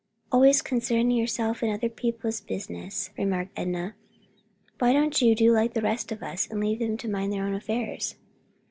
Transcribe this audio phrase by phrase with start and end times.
[0.31, 3.93] "Always concerning yourself in other people's business;" remarked Enna.
[4.79, 7.43] "Why don't you do like the rest of us, and leave them to mind their
[7.45, 8.15] own affairs?"